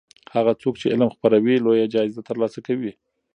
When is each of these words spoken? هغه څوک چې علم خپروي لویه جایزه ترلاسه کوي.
هغه 0.35 0.51
څوک 0.61 0.75
چې 0.81 0.91
علم 0.93 1.09
خپروي 1.15 1.55
لویه 1.65 1.87
جایزه 1.93 2.21
ترلاسه 2.29 2.59
کوي. 2.67 2.91